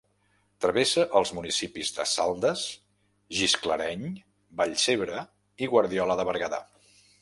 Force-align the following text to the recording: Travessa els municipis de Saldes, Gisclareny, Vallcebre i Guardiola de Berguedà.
Travessa 0.63 1.03
els 1.19 1.31
municipis 1.39 1.91
de 1.99 2.07
Saldes, 2.13 2.65
Gisclareny, 3.43 4.09
Vallcebre 4.65 5.25
i 5.67 5.75
Guardiola 5.77 6.23
de 6.23 6.33
Berguedà. 6.33 6.67